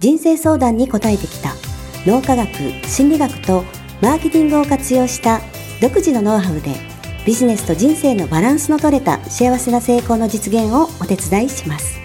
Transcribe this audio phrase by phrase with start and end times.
[0.00, 1.52] 人生相談に応えてきた
[2.06, 2.48] 脳科学
[2.88, 3.64] 心理学と
[4.00, 5.42] マーケティングを活用した
[5.82, 6.74] 独自のノウハウで
[7.26, 12.00] ビジネスと人生のバランスの取れた幸せな成功の実現をお手伝いします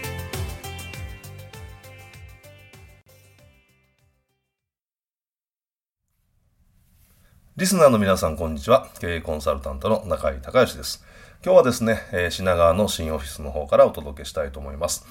[7.55, 8.89] リスナーの皆さん、こんにちは。
[8.99, 11.05] 経営コンサルタントの中井隆義です。
[11.41, 15.05] 今日はですね、品川の新オフィスの方からお届けしたいと思います。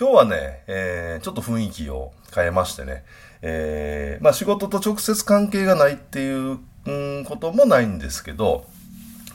[0.00, 3.02] 今日はね、えー、ちょっと雰囲気を変えましてね、
[3.42, 6.60] えー、まあ仕事と直接関係がないっていう、
[7.26, 8.64] こともないんですけど、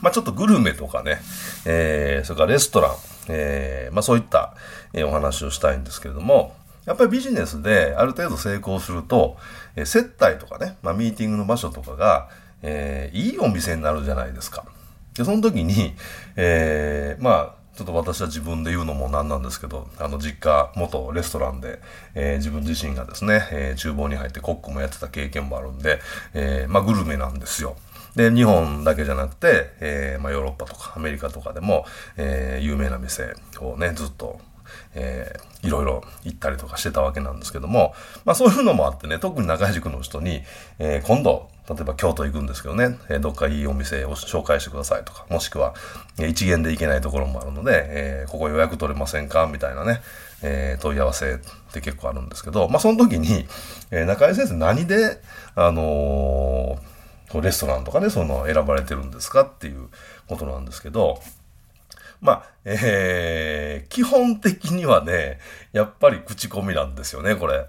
[0.00, 1.18] まあちょっとグルメとかね、
[1.66, 2.92] えー、それからレストラン、
[3.28, 4.54] えー、まあそういった、
[4.94, 6.54] え、お話をしたいんですけれども、
[6.86, 9.36] やっぱりビジネスである程度成功すると、
[9.76, 12.30] えー、接待とかね、まあミーティングの場所とかが、
[12.62, 14.64] えー、いいお店になるじゃないですか。
[15.12, 15.94] で、その時に、
[16.36, 21.80] えー、まあ、ちょっと私は自分で言うのもなんなんですけど、あの実家、元レストランで、
[22.14, 25.98] えー、自分自身がですね、えー、厨房に入ってコックもやってた経験もあるんで、
[26.34, 27.76] えー、まあグルメなんですよ。
[28.14, 31.84] で、日本だけじゃなくて、えー、まあヨーロッパとかアメリカとかでも、
[32.16, 34.40] えー、有名な店をね、ずっと
[34.94, 37.94] えー、いろいろ行ったりとかしてたわけなんですけども、
[38.24, 40.42] まあそういうのもあってね、特に中井塾の人に、
[40.78, 45.74] えー、今度、例えば京都行くんですけどね、えー、どっかいいお店を紹介してくださいとか、もしくは、
[46.18, 50.00] えー、一元で行けないところもあるので、えー、ここ予約取れませんかみたいなね、
[50.42, 51.38] えー、問い合わせっ
[51.72, 53.46] て結構あるんですけど、まあその時に、
[53.90, 55.22] えー、中井先生何で、
[55.54, 59.88] あのー、レストランとかね、その選ばれてるんですかっていう
[60.28, 61.20] ことなんですけど、
[62.24, 65.38] まあ、えー、基本的にはね、
[65.72, 67.66] やっぱり口コミなんですよね、これ。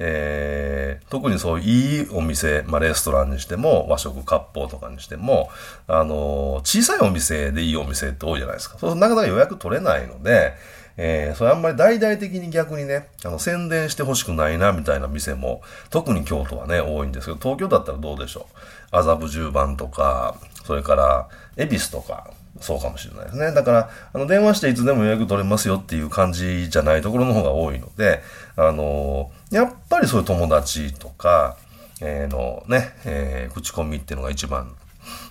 [0.00, 5.50] えー、特にそういいお店、まあ、レストランにしても、和食割烹とかにしても、
[5.86, 8.76] あのー、小さいお店でいいお店って多いじゃないですか。
[8.78, 10.54] そうなかなか予約取れないので、
[10.96, 18.48] えー、それあんまり大々的に逆にね、あの、宣伝してほしくないな、みたいな店も、特に京都はね、多いんですけど、東京だったらどうでしょ
[18.92, 18.96] う。
[18.96, 20.34] 麻布十番とか、
[20.64, 22.30] それから、恵比寿とか、
[22.60, 23.52] そうかもしれないですね。
[23.52, 28.22] だから、あの、電話していつでも予約取れますよっていう感じじゃないところの方が多いので、
[28.56, 31.56] あのやっぱりそういう友達とか、
[32.00, 34.74] えー、のね、えー、口コミっていうのが一番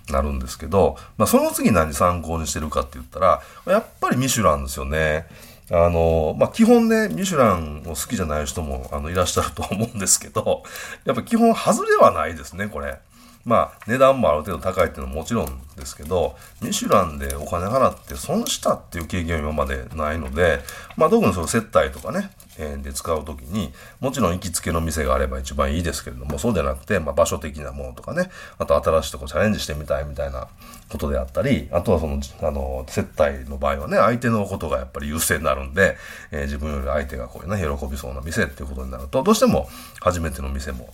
[0.09, 5.25] なるんですけど、まあ、その次何参考にしてるかって言ったら、やっぱりミシュランですよね。
[5.69, 10.63] あの、まあ、基本ね、ミシュランを好きじゃない人も、あの、いらっしゃると思うんですけど、
[11.05, 12.99] やっぱ基本外れはないですね、これ。
[13.43, 20.59] まあ、値段もある程度高いっていうのはもちろんですけど、ミシュランでお金払って損したっていう経験は今までないので、
[20.95, 30.47] まあ、特にその接待とかね、えー、で使うときに、もちろん行きつけの店があれば一番いいですけれども、そうじゃなくて、まあ、場所的なものとかね、あと新しいとこチャレンジしてみたいみたいな
[30.89, 35.97] ことであったり、あとはその、あの、接待の場合はね、相手のことがやっぱり優先になるんで、
[36.31, 39.67] えー、自分より相手がこういうね、喜びそうな店っていうことになると、どうしても
[39.99, 40.93] 初めての店も、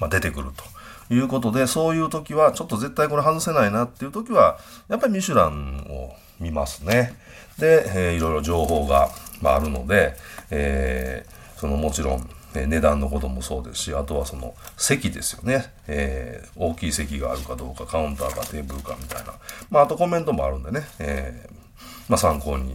[0.00, 0.77] まあ、出てくると。
[1.10, 4.58] いうことで、そういう時は、ちょっと絶対これ外せないなっていう時は、
[4.88, 7.14] やっぱりミシュランを見ますね。
[7.58, 9.08] で、えー、いろいろ情報が、
[9.40, 10.14] まあ、あるので、
[10.50, 15.70] えー、そのもちろん、え値段のこともそうですし、あとはその席ですよね。
[15.86, 19.34] えー、大きい席があるかどうか、カウンターかテーブルかみたいな。
[19.70, 21.52] まあ、あとコメントもあるんでね、えー、
[22.08, 22.74] まあ、参考に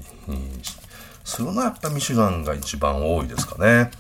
[1.24, 3.92] するのはやっぱミシュランが一番多いですかね。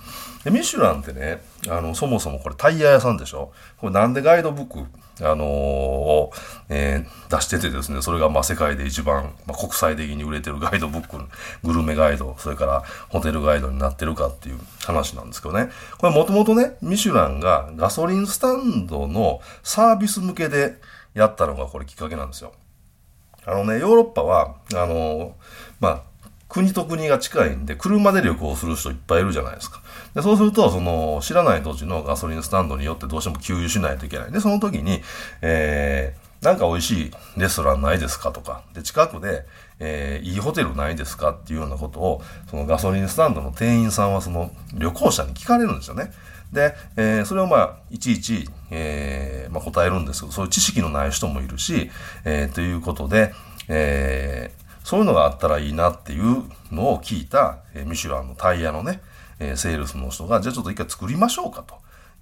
[0.43, 4.79] で、ミシュランってね、あの、そもそもこれタイヤ屋さんでしょこれなんでガイドブック、
[5.25, 6.31] あのー、を、
[6.69, 11.17] えー、出しててですね、それがまあ世界で一番、まあ、国際的に売れてるガイドブック、
[11.63, 15.69] グルメガイド、それからホテルガイドになってるかっていう話なんですけどね。
[15.97, 20.75] これもともとね、ミシュランがガソリンスタンドのサービス向けで
[21.13, 22.51] やったのがこれきっかけなんですよ。
[23.45, 25.31] あのね、ヨーロッパは、あのー、
[25.79, 26.01] まあ、
[26.53, 29.81] 国と国が近いんで、車で旅行する人いっぱいいるじゃないですか。
[30.13, 34.31] でそうすると、その、知らない土地のガソリンスタンドによってどうしても給油しないといけない。
[34.31, 35.01] で、その時に、
[35.41, 39.47] えー、なんか美味しいレストランないですかとか、で、近くで、
[39.79, 42.21] えー、いいホテルないですかっていうようなことを、
[42.51, 46.11] そのガソリンスタンドの店員さんはその旅行者に聞かれるんですよね。
[46.51, 51.89] で、えー、それをまあ、いちいち、えー、まあ答えるんですけど、そういう知識のない人もいるし、
[52.25, 53.33] えー、ということで、
[53.67, 59.01] えー、そういうのがあったらいいなっていうのを聞いた、えー、ミシュランのタイヤのね、
[59.39, 61.75] えー、セールスの人が、じゃあちょっと一回作りましょうかと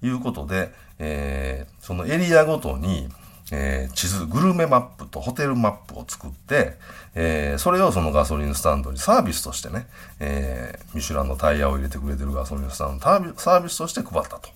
[0.04, 3.08] いうことで、えー、そのエリアごとに、
[3.50, 6.74] えー、地図、グルメマップとホテルマップを作って、
[7.14, 9.86] えー、それをそのガソリンスタンドにサービスとしてね、
[10.20, 14.48] えー、ミシュランのタイヤを入れてくれてるガソリンスタンドのサービスとして配ったと。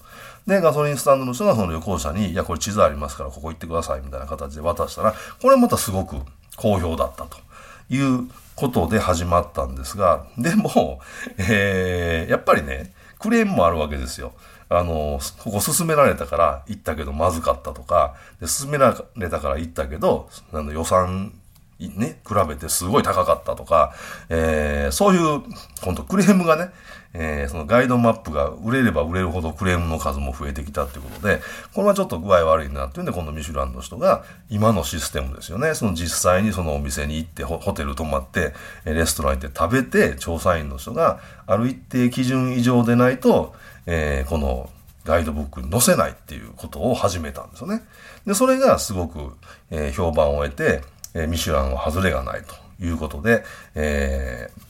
[0.46, 6.16] で、ガソリンスタンドの人がその旅行者に、いや、これ地図ありますからここ行ってくださいみたいな形で渡したら、これまたすごく
[6.56, 7.45] 好評だったと
[7.88, 11.00] いうことで始まったんですが、でも、
[11.38, 14.32] えー、やっぱりね、クレームもあるわけですよ。
[14.68, 21.32] あの、ここ勧められたから行ったけどまずかったとか、で勧められたから行ったけど、あの予算
[21.78, 23.94] ね、比べてすごい高かったとか、
[24.28, 25.42] えー、そういう、
[25.82, 26.70] 本当クレームがね、
[27.18, 31.40] えー、そのガイドマップが売れれば売れるほどクレームの数も増えてきたっていうことで、
[31.74, 35.74] これはちょっと具合悪いなっていうんで、今度ミシュランの人が、今のシステムですよね。
[35.74, 38.52] その実際にそのお店に行って、ホテル泊まって、
[38.84, 43.54] レストラン行って食べて、調査員の人が、ある一定基準以上でないと、
[43.86, 44.68] えー、この
[45.04, 47.82] ガイドブックに載せないっていうことを始めたんですよね。
[48.26, 49.36] で、それがすごく、
[49.70, 50.82] えー、評判を得て、
[51.14, 53.42] え、ミシュランは外れがないということで、
[53.74, 54.65] えー、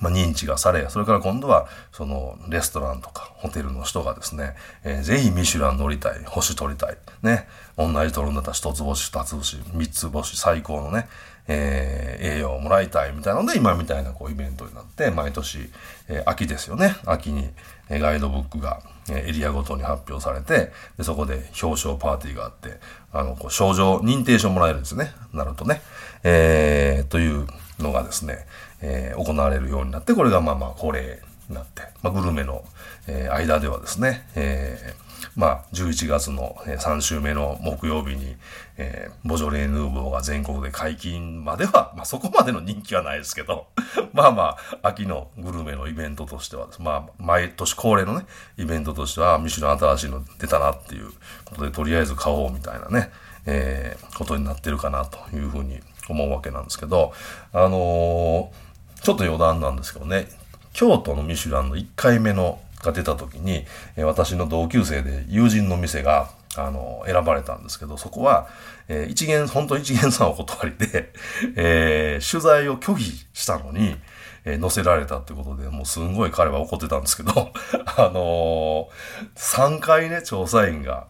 [0.00, 4.54] まあ、認知がされ、それから今度は、その、レストランとかホテルの人がですね、
[4.84, 11.08] えー、ぜひミシュラン乗りたい、星取りたい、ね、同じ取るんだったら一つ星、二つ星、三つ星、最高のね、
[11.48, 15.70] えー、栄養をもらいたいみたいなので、今みたいなこうイベントになって、毎年、
[16.08, 16.96] えー、秋ですよね。
[17.04, 17.50] 秋に、
[17.88, 22.80] えガイドブックが、えエリアごとに発表されて、で、そこで表彰パーティーがあって、
[23.12, 25.12] あの、こう、症状、認定証もらえるんですね。
[25.32, 25.80] なるとね。
[26.24, 27.46] えー、という
[27.78, 28.46] のがですね、
[28.88, 32.64] えー、行われるようになって、これがまあまあ恒例になって、まあ、グルメの、
[33.08, 38.36] えー、間ではですね、えーまあ、11月の3週目の木曜日に、
[38.76, 43.66] えー、ボジョレーヌーボーが全国で解禁までは、まあそこまでの人気はないですけど、
[44.12, 51.10] まあまあ、秋のグルメのイベントとしては、まあ、毎年恒例のね、イベントとしては、ミシュラン新しいの出たなっていう
[51.44, 53.10] ことで、とりあえず買おうみたいなね、
[53.46, 57.12] えー、ことになってるかなというふうに思うわけなんですけど、
[57.52, 58.66] あのー
[59.06, 60.26] ちょっと余談なんですけどね、
[60.72, 63.64] 京都のミシュランの1回目のが出た時に、
[63.98, 68.48] 私の同級生で友人の店が、あの、選ばれたんですけど、そこは、
[68.88, 71.12] えー、一元、本当一元さんお断りで、
[71.54, 73.96] えー、取材を拒否したのに、
[74.44, 77.52] えー、載せられたってことで、もうすんごい彼は怒ってたんですけど、
[77.96, 81.06] あのー、3回ね、調査員が、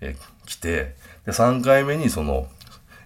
[0.00, 0.96] えー、来て、
[1.26, 2.48] で、3回目にその、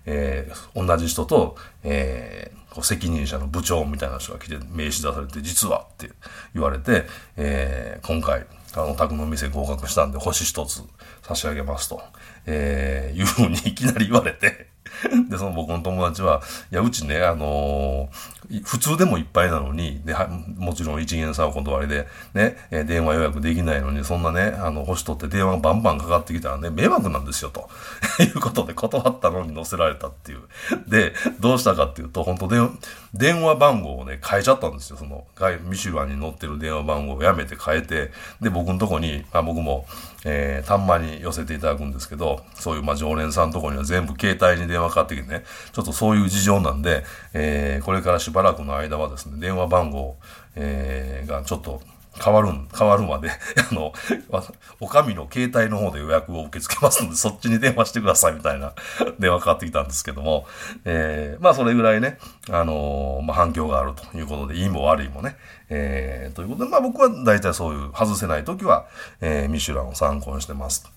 [0.07, 6.11] えー、同じ人と、えー、こう責任者の部長みたいな人が来て名刺出されて、実はって
[6.55, 7.05] 言われて、
[7.37, 10.83] えー、今回、あの、宅の店合格したんで星一つ
[11.23, 12.01] 差し上げますと、
[12.47, 14.70] えー、いうふうにいきなり言われて、
[15.29, 20.15] で、その僕の友達は、いや、うちね、あのー、普通でもいっぱいなのに、で、
[20.57, 27.69] もちろん一元さんお断りで、ね、え電話予約できないのに、そんなね、あの、星取って電話がバンバンかかってきたらね、迷惑なんですよ、と。
[28.21, 30.41] いうことで断ったのに載せられたっていう。
[30.89, 32.79] で、どうしたかっていうと、本当電
[33.15, 35.25] 電話番号をね、変えちゃったんですよ、その、
[35.69, 38.11] ミシュランに載ってる電話番号をやめて変えて、
[38.41, 39.87] で、僕のとこに、あ僕も、
[40.25, 47.05] えー、たんまに寄せていただくんですけど、そういう、まあ、常連さんのとこには全部携帯に電話電話かかってきてね、ちょっとそういう事情なんで、
[47.35, 50.17] えー、これからしばらくの間はですね、電話番号、
[50.57, 51.83] えー、がちょっと
[52.23, 53.31] 変わるん、変わるまで、
[53.71, 53.93] あの、
[54.81, 58.73] おかみの携帯の方で予約を受け付けますので、そっちに電話してくださいみたいな
[59.19, 60.47] 電話かかってきたんですけども、
[60.85, 62.19] えー、まあそれぐらいね、
[62.51, 65.37] あのー、まあ反響があるということで、いいも悪いもね、
[65.69, 68.87] えー、ということで、まあ僕は大体そういう外せない時は、
[69.21, 70.91] えー、ミシュランを参考にしてます。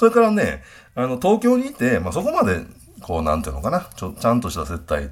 [0.00, 0.62] それからね、
[0.94, 2.60] あの、東京にいて、まあそこまで、
[3.00, 5.10] こう、なんていうのかな、ちょ、ちゃんとした接待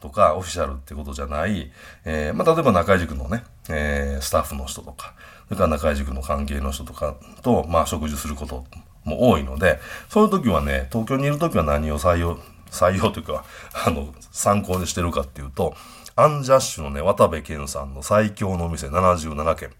[0.00, 1.70] とか、オフィシャルってことじゃない、
[2.04, 5.14] えー、まあ、例えば中井塾のね、えー、スタッフの人とか、
[5.48, 8.64] それから中井塾の関係の人とかと、まあ、食事すること
[9.04, 12.38] も多いので、そういう時はね、東京にいる時は何を採用、
[12.70, 13.44] 採用というか、
[13.86, 15.74] あの、参考にしてるかっていうと、
[16.14, 19.70] アンジャッシュのね、渡部健さんの最強のお店77軒、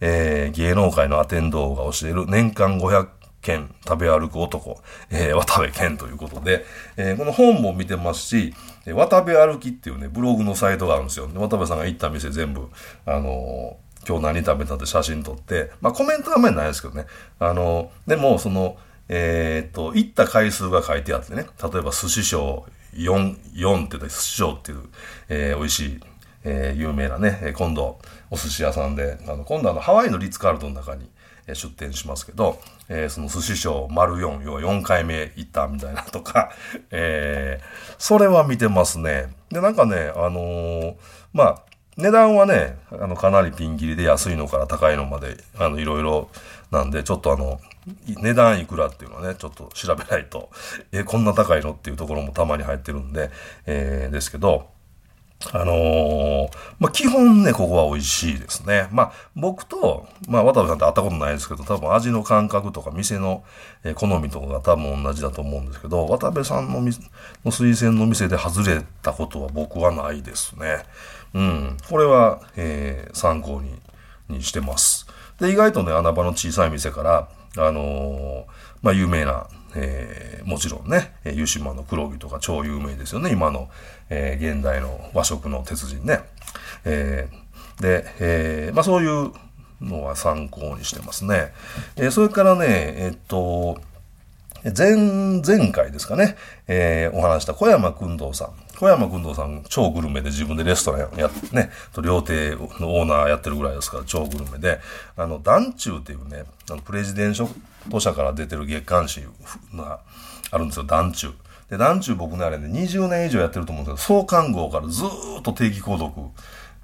[0.00, 3.08] えー、芸能界のアテンドーが教える年間500
[3.44, 6.64] 健、食べ歩く男、えー、渡部健ということで、
[6.96, 8.54] えー、この本も見てますし、
[8.92, 11.28] 渡部歩きっていうね、ブログのサイトがあるんですよ。
[11.34, 12.68] 渡部さんが行った店全部、
[13.06, 17.06] あのー、今日何食べたって写真撮って、まあコメントはあんまりないですけどね。
[17.38, 18.76] あのー、でも、その、
[19.08, 24.84] えー、っと、行った回数が書いてあってね、例えば寿司賞4、4って言った寿司賞っていう、
[25.28, 26.00] えー、美味しい、
[26.44, 27.98] えー、有名なね、今度、
[28.30, 31.08] お寿司屋さんで、あの、今度あの、ハワイのリッツカールトンの中に、
[31.46, 36.52] え出店しますけど、えー、その寿司賞丸4、要は4回目行ったみたいなとか、
[36.90, 39.34] えー、それは見てますね。
[39.50, 40.96] で、なんかね、あのー、
[41.32, 41.62] まあ、
[41.96, 46.28] 値段はね、あの、かなりピンキリで安いのから高いのまで、あの、いろいろ
[46.70, 47.60] なんで、ちょっとあの、
[48.06, 50.50] 値段いくらっていうのはね、ちょっと調べないと、
[50.90, 53.30] え、こんな高いのっていうところもたまに入ってるんで、
[53.66, 54.73] えー、ですけど、
[55.52, 56.48] あのー、
[56.78, 58.88] まあ、基本ね、ここは美味しいですね。
[58.90, 63.44] まあ、僕と、まあ、渡部さんって会ったことないですけど、多分味の感覚とか店の、
[63.84, 66.90] え好みとかが多分同じだと思うんですけど、渡部さんのの
[67.50, 70.84] 推薦の店で外れたことは僕はないですね。
[71.34, 71.76] うん。
[71.88, 73.74] これは、えー、参考に、
[74.28, 75.06] にしてます。
[75.38, 78.46] で、意外とね、穴場の小さい店から、あの、
[78.82, 83.68] まあ、有名な、えー、もちろんね、湯島の黒木とか超有名ですよね、今の、
[84.10, 86.20] えー、現代の和食の鉄人ね。
[86.84, 89.32] えー、で、えー、まあそういう
[89.80, 91.52] のは参考にしてますね。
[91.96, 93.80] えー、それからね、えっと、
[94.76, 94.96] 前、
[95.46, 96.36] 前回ですかね、
[96.68, 98.63] えー、お話した小山君堂さん。
[98.78, 101.70] 小山君堂さん、超グルメで自分でレストランやね、
[102.02, 104.80] 料亭のオーナーやってるぐらいですから、超グルメで、
[105.16, 107.48] あの、団中っていうね、あのプレジデンショ
[107.90, 109.22] 都社から出てる月刊誌
[109.74, 110.00] が
[110.50, 111.32] あるんですよ、団中。
[111.70, 116.28] で、団中僕ね、あれね、20年以上やってると思うんですけど、創刊号からずっと定期購読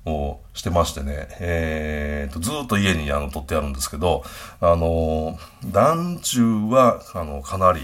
[0.07, 4.23] をしてましてね、えーと、ずっと家にあの、取ってあるんですけど、
[4.61, 7.81] あの、団中は、あの、かなり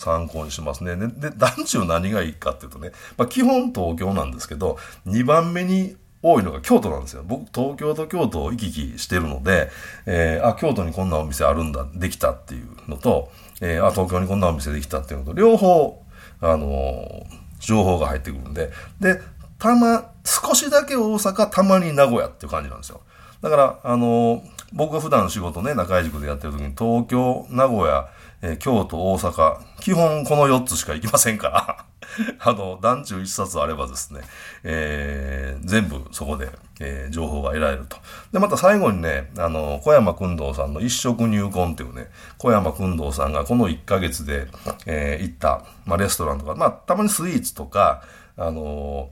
[0.00, 0.96] 参考にしますね。
[0.96, 7.22] で、団中何がいいかっていうとね、まあ、基本東京なんですけど、2番目に多いのが京都なんですよ。
[7.26, 9.68] 僕、東京と京都を行き来してるので、
[10.06, 13.30] えー、あ、京都にこんなお店あるんだ、できたっていうのと、
[13.60, 16.02] えー、あ、東京にこんなお店できたっていうのと、両方、
[16.40, 17.24] あのー、
[17.60, 19.20] 情報が入ってくるんで、で、
[19.58, 23.02] たま、少しだけ大阪、たまに名古屋っていう感じなんですよ。
[23.42, 24.42] だから、あのー、
[24.72, 28.08] 僕が普段仕事ね、中井塾でやってる時に、東京、名古屋、
[28.42, 31.84] えー、京都、大阪、基本この4つしか行きませんから。
[32.40, 34.20] あの、団中1冊あればですね、
[34.64, 37.96] えー、全部そこで、えー、情報が得られると。
[38.32, 44.48] で、また最後にね、あの、小山君堂さんの一食入魂っていうね、小山君堂さんがこの1ヶ月で、
[44.86, 48.02] えー、行った、まあ、レストランとか、まあ、たまにスイーツとか、
[48.36, 49.10] あの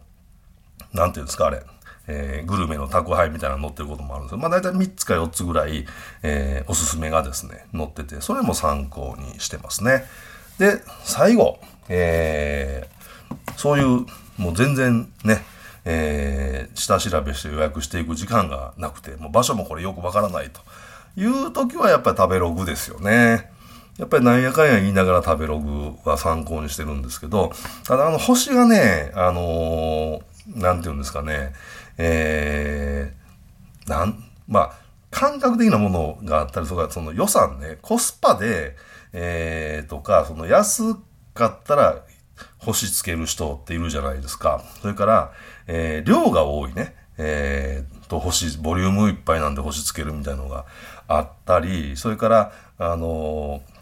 [0.92, 1.62] ー、なんていうんですか、あれ、
[2.08, 5.86] えー、グルメの宅配みたいなの載ってることもあるんですけど、まあ大体3つか4つぐらい、
[6.22, 10.04] えー、おすすめがですね、載ってて、それも参考にしてますね。
[10.58, 14.06] で、最後、えー、そういう、
[14.38, 15.44] もう全然ね、
[15.84, 20.60] えー、下調べして予約していく時間がなくて、もう場所もこれよくわからないと
[21.20, 23.50] いう時はやっぱり食べログですよね。
[23.98, 27.52] やっぱりなんやかんや言いながら食べログは参考にしてるんですけど、
[27.84, 31.52] ただあの星がね、あのー、なんて言うんですかね、
[31.98, 34.72] えー、なん、まあ、
[35.10, 38.76] 感覚的なものがあったりとか、その予算ね、コスパで、
[39.12, 40.94] えー、とか、その安
[41.34, 42.04] かったら
[42.58, 44.62] 星つける人っているじゃないですか。
[44.80, 45.32] それから、
[45.66, 46.94] えー、量が多いね。
[47.20, 50.66] えー、と、星、ボリュームいっぱいなんで星つけるみたいなのが
[51.08, 53.77] あったり、それから、あのー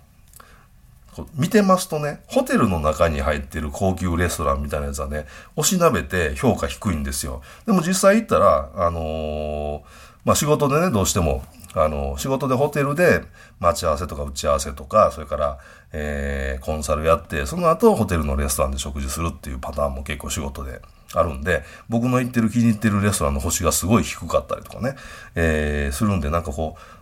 [1.35, 7.43] 見てますとね、ホテルの中に入ってる高級レストランみたいなやつはね、おしなべて評価低いんですよ。
[7.67, 9.83] でも実際行ったら、あのー、
[10.25, 11.45] まあ、仕事でね、どうしても、
[11.75, 13.23] あの、仕事でホテルで
[13.61, 15.59] 待ち合わせとか打ち合わせとか、それから、
[15.93, 20.81] えー、コンサルやって、その後ホテルのレストランで食事するっていうパターンも結構仕事で
[21.15, 24.97] あるんで、僕の行ってる気に入ってるレストランの星がすごい低かったりとかね、
[25.35, 26.96] えー、するんで、なんかこう、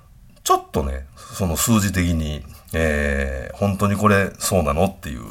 [0.44, 5.22] ちょっとね、その数字的に、えー、本当にこれそうなのっていう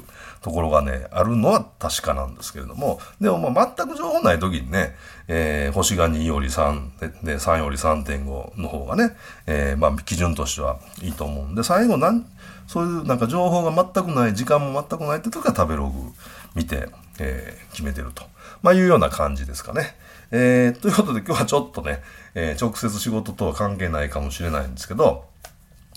[0.42, 4.96] ところがね、あるのは確かなんですけれども、でもまあ全く情報ない時にね、
[5.28, 9.16] えー、星が2より3で、3より3.5の方がね、
[9.46, 12.26] えー、まあ基準としてはいいと思うんで、最後なん、
[12.68, 16.12] そういうなんか情報が全くない、時間も全くないって時は食べログ
[16.56, 16.90] 見て、
[17.20, 18.24] えー、決めてると。
[18.64, 19.96] まあいうような感じですかね。
[20.32, 22.02] えー、ということで今日はちょっとね、
[22.36, 25.26] えー、直接仕事とは関係ないかもしれないんですけど、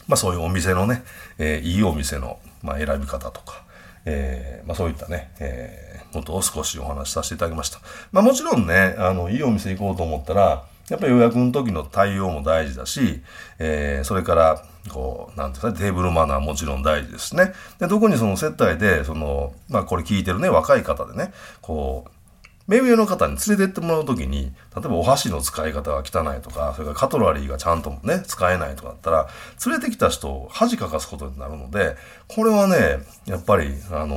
[0.08, 1.02] まあそういうお店のね、
[1.38, 3.64] えー、いいお店の、まあ、選び方とか、
[4.04, 7.80] えー、まあそういったね、えー、ことを少しお話しさせていただきました。
[8.12, 13.20] まあもちろんね、あの、いいお店行こうと思ったら、やっぱり予約の時の対応も大事だし、
[13.58, 17.52] えー、それから、こう、なんていうか、テーブルマナーもちろん大事ですね。
[17.80, 22.10] で、特にその接待で、その、まあこれ聞いてるね、若い方でね、こう、
[22.66, 29.28] 目上の方に連れてってもらうときに、例えばお箸の使い方が汚いとか、それからカトラリーがちゃんとね、使えないとかだったら、
[29.64, 31.96] 連れてきた人を恥かかすことになるので、
[32.28, 34.16] これはね、やっぱり、あの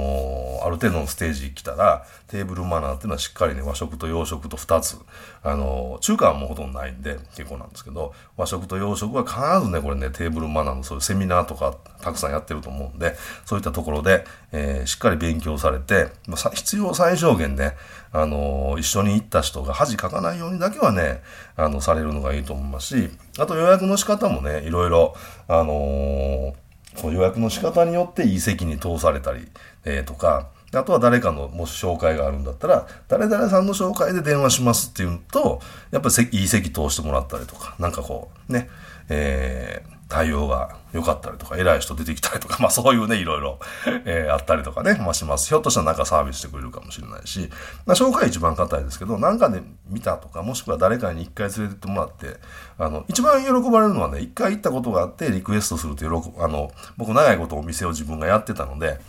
[0.63, 4.97] ー、ある程度のステージ来たら、テーブルマナーっていうのはしっかりね、和食と洋食と2つ、
[5.43, 13.15] あのー、中華はもうほとんどないんで、結構なんですけど、和食と洋食は必ずね、これね、テーブルマナーのそういうセミナーとかたくさんやってると思うんで、
[13.45, 17.75] そういったところで、えー、しっかり勉強されて、ま、必要最小限ね、
[18.11, 18.38] あの、
[18.79, 21.21] 一緒に行った人が恥かかないようにだけはね、
[21.55, 25.15] あの、されるのがいいと思いますし、あと予約の仕方もね、いろいろ、
[25.47, 29.47] あのー、予約の仕方によっていい席に通されたり、
[29.85, 38.69] えー、とか、あとは誰かのもし紹介があるんだったら、誰々さんの紹介で電話しますっていうと、やっぱりいい席通してもらったりとか、なんかこう、ね、
[39.09, 43.59] えー、対応が良かったりとか、偉い人出てきたりとか、 まあそういうね、いろいろ、
[44.05, 45.47] えー、あったりとかね、まあします。
[45.47, 47.49] ひょっとしたらなんかサービスしてくれるかもしれないし、
[47.85, 52.37] まあ紹介一番硬いですけど、なんか、ね、見たとか、もしくは誰かに一回連れてってもらって、
[52.79, 58.99] あの、一番喜ばれるのはね、一回行ったことがあってリクエストすると喜あの、僕長いことお店を自分がやってたので、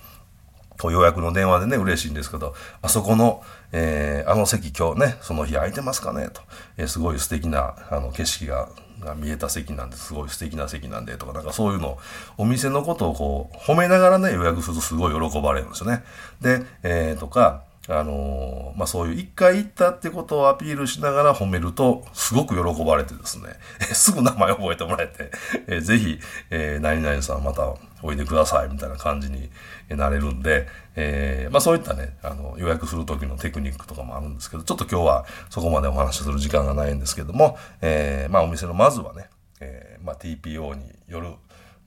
[0.80, 3.42] と予約の電話でね、嬉しいんですけど、あそこの、
[3.72, 6.40] えー、あの席今日ね、その日空いてますかねと、
[6.78, 8.68] えー、すごい素敵な、あの、景色が、
[9.00, 11.98] が見えた席なんですごい素敵な席なんでとか、なんかそういうの、
[12.36, 16.04] お店のことをこう、褒めながらね、予約するとすごい喜ばれるんですよね。
[16.40, 23.54] で、えー、とか、あの、まあ、そういう一回行ったってことをアピールしながら褒めると、すごく喜ばれてですね、
[23.92, 25.30] すぐ名前覚えてもらえて、
[25.66, 26.20] えー、ぜひ、
[26.50, 29.50] えー、何々さんまたおいでくださいみたいな感じに
[29.88, 39.28] なれるんで、えー、まあそういったね、あの、予約する時のテクニックとかもあるんですけど、ちょっと今日はそこまでお話しする時間がないんですけども、え、まあお店のまずはね、
[39.60, 41.34] え、ま TPO による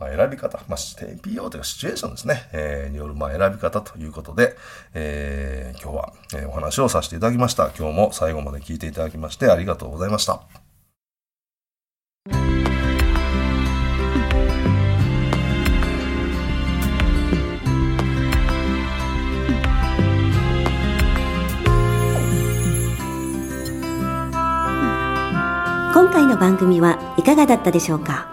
[0.03, 4.55] まあ、選び方、まあ、PO というかシチュエーションですね、えー、によるまあ選び方ということで、
[4.93, 7.71] えー、今日は、え、お話をさせていただきました。
[7.77, 10.41] 今日も最後まで聞いていただきましてありがとうございました。
[25.93, 28.32] 今回の番組はいかがだったでしょうか？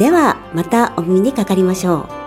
[0.00, 2.19] ではまたお耳にかかりましょう。